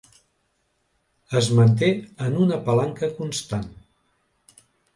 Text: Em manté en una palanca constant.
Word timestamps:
Em 1.41 1.49
manté 1.59 1.91
en 2.29 2.41
una 2.47 2.59
palanca 2.71 3.13
constant. 3.21 3.71